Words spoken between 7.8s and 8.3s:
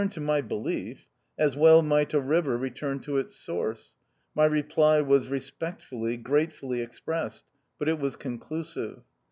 it was